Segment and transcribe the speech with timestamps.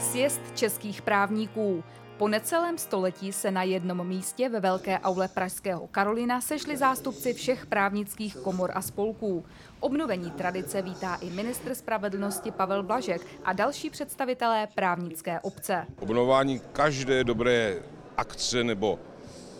[0.00, 1.84] Sjezd českých právníků.
[2.18, 7.66] Po necelém století se na jednom místě ve Velké aule Pražského Karolina sešli zástupci všech
[7.66, 9.44] právnických komor a spolků.
[9.80, 15.86] Obnovení tradice vítá i ministr spravedlnosti Pavel Blažek a další představitelé právnické obce.
[16.00, 17.76] Obnovování každé dobré
[18.16, 18.98] akce nebo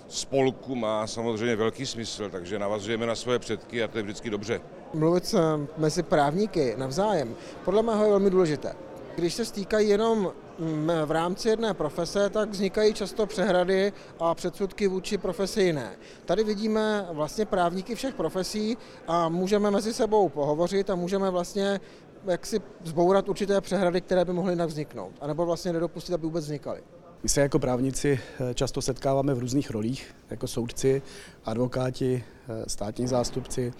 [0.08, 4.60] spolku má samozřejmě velký smysl, takže navazujeme na svoje předky a to je vždycky dobře.
[4.94, 5.34] Mluvit
[5.76, 8.74] mezi právníky navzájem podle mého je velmi důležité.
[9.14, 14.88] Když se stýkají jenom mm, v rámci jedné profese, tak vznikají často přehrady a předsudky
[14.88, 15.90] vůči profesi jiné.
[16.24, 21.80] Tady vidíme vlastně právníky všech profesí a můžeme mezi sebou pohovořit a můžeme vlastně
[22.26, 26.44] jak si zbourat určité přehrady, které by mohly jinak vzniknout, anebo vlastně nedopustit, aby vůbec
[26.44, 26.80] vznikaly.
[27.22, 31.02] My se jako právníci eh, často setkáváme v různých rolích, jako soudci,
[31.44, 33.72] advokáti, eh, státní zástupci,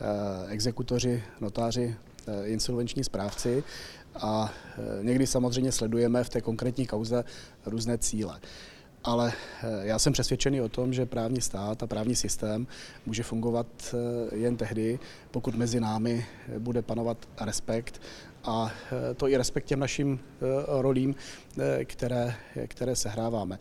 [0.00, 0.04] eh,
[0.48, 1.96] exekutoři, notáři,
[2.44, 3.64] insolvenční správci
[4.14, 4.52] a
[5.02, 7.24] někdy samozřejmě sledujeme v té konkrétní kauze
[7.66, 8.40] různé cíle.
[9.04, 9.32] Ale
[9.82, 12.66] já jsem přesvědčený o tom, že právní stát a právní systém
[13.06, 13.94] může fungovat
[14.32, 14.98] jen tehdy,
[15.30, 16.26] pokud mezi námi
[16.58, 18.00] bude panovat respekt
[18.44, 18.72] a
[19.10, 20.46] e, to i respekt těm našim e,
[20.82, 21.14] rolím,
[21.58, 22.34] e, které,
[22.68, 23.58] které sehráváme.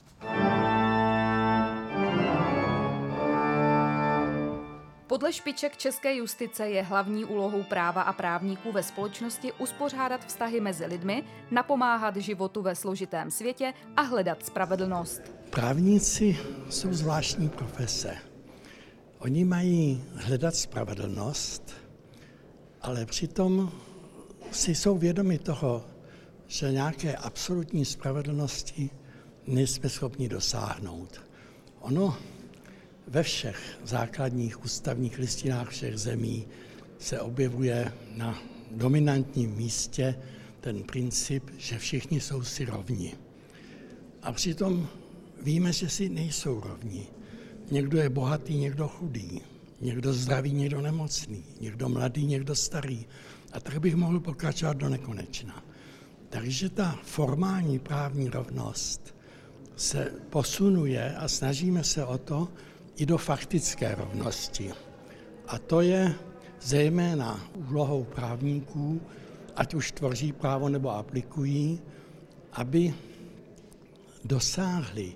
[5.20, 10.86] Podle špiček české justice je hlavní úlohou práva a právníků ve společnosti uspořádat vztahy mezi
[10.86, 15.22] lidmi, napomáhat životu ve složitém světě a hledat spravedlnost.
[15.50, 16.38] Právníci
[16.70, 18.18] jsou zvláštní profese.
[19.18, 21.74] Oni mají hledat spravedlnost,
[22.82, 23.72] ale přitom
[24.52, 25.86] si jsou vědomi toho,
[26.48, 28.90] že nějaké absolutní spravedlnosti
[29.48, 31.22] nejsme schopni dosáhnout.
[31.80, 32.18] Ono
[33.10, 36.48] ve všech základních ústavních listinách všech zemí
[37.00, 40.16] se objevuje na dominantním místě
[40.62, 43.14] ten princip, že všichni jsou si rovni.
[44.22, 44.88] A přitom
[45.42, 47.08] víme, že si nejsou rovni.
[47.72, 49.42] Někdo je bohatý, někdo chudý,
[49.82, 53.06] někdo zdravý, někdo nemocný, někdo mladý, někdo starý,
[53.52, 55.64] a tak bych mohl pokračovat do nekonečna.
[56.30, 59.16] Takže ta formální právní rovnost
[59.76, 62.48] se posunuje a snažíme se o to
[63.00, 64.74] i do faktické rovnosti.
[65.48, 66.16] A to je
[66.62, 69.02] zejména úlohou právníků,
[69.56, 71.82] ať už tvoří právo nebo aplikují,
[72.54, 72.94] aby
[74.26, 75.14] dosáhli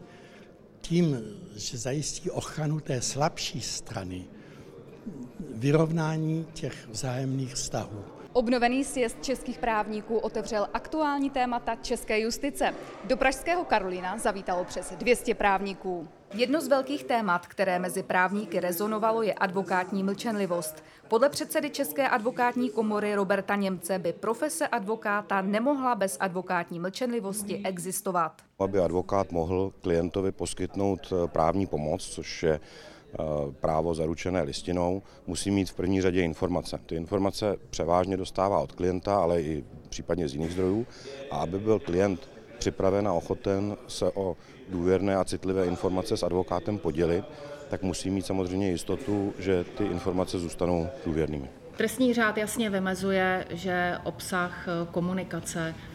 [0.81, 1.17] tím,
[1.55, 4.25] že zajistí ochranu té slabší strany,
[5.55, 8.03] vyrovnání těch vzájemných vztahů.
[8.33, 12.73] Obnovený sjezd českých právníků otevřel aktuální témata české justice.
[13.03, 16.07] Do Pražského Karolina zavítalo přes 200 právníků.
[16.33, 20.83] Jedno z velkých témat, které mezi právníky rezonovalo, je advokátní mlčenlivost.
[21.07, 28.41] Podle předsedy České advokátní komory Roberta Němce by profese advokáta nemohla bez advokátní mlčenlivosti existovat.
[28.59, 32.59] Aby advokát mohl klientovi poskytnout právní pomoc, což je
[33.02, 33.02] Eh,
[33.59, 36.79] právo zaručené listinou, musí mít v první řadě informace.
[36.85, 40.87] Ty informace převážně dostává od klienta, ale i případně z jiných zdrojů.
[41.31, 42.29] A aby byl klient
[42.59, 44.37] připraven a ochoten se o
[44.69, 47.25] důvěrné a citlivé informace s advokátem podělit,
[47.69, 51.49] tak musí mít samozřejmě jistotu, že ty informace zůstanou důvěrnými.
[51.77, 55.92] Trestní řád jasně vymezuje, že obsah komunikace Eh,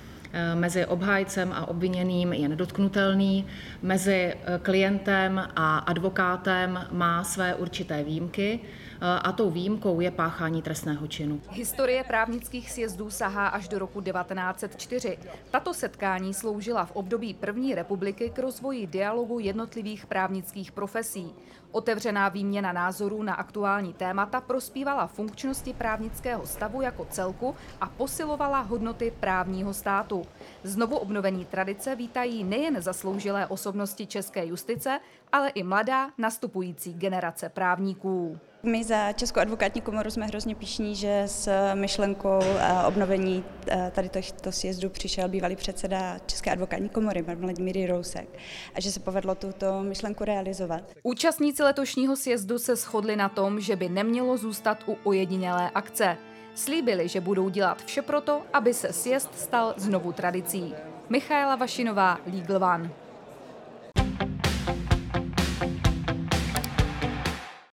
[0.54, 3.46] mezi obhájcem a obviněným je nedotknutelný,
[3.82, 10.62] mezi eh, klientem a advokátem má své určité výjimky eh, a tou výjimkou je páchání
[10.62, 11.40] trestného činu.
[11.50, 15.18] Historie právnických sjezdů sahá až do roku 1904.
[15.50, 21.34] Tato setkání sloužila v období první republiky k rozvoji dialogu jednotlivých právnických profesí.
[21.72, 29.12] Otevřená výměna názorů na aktuální témata prospívala funkčnosti právnického stavu jako celku a posilovala hodnoty
[29.20, 30.17] právního státu.
[30.62, 35.00] Znovu obnovení tradice vítají nejen zasloužilé osobnosti české justice,
[35.32, 38.38] ale i mladá nastupující generace právníků.
[38.62, 44.08] My za Českou advokátní komoru jsme hrozně pišní, že s myšlenkou eh, obnovení eh, tady
[44.08, 48.28] tohoto sjezdu přišel bývalý předseda České advokátní komory, Vladimír Rousek,
[48.74, 50.82] a že se povedlo tuto myšlenku realizovat.
[51.02, 56.16] Účastníci letošního sjezdu se shodli na tom, že by nemělo zůstat u ojedinělé akce.
[56.58, 60.74] Slíbili, že budou dělat vše proto, aby se sjezd stal znovu tradicí.
[61.08, 62.90] Michaela Vašinová, Legal One.